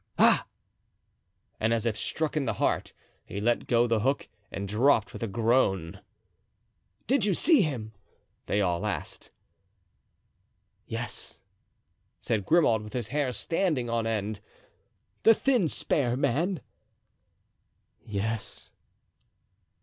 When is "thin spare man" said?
15.35-16.61